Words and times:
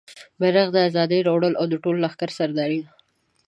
بیرغ 0.39 0.67
د 0.73 0.77
ازادۍ 0.89 1.19
راوړه 1.27 1.49
د 1.71 1.73
ټول 1.83 1.95
لښکر 2.03 2.29
سردارې 2.37 2.81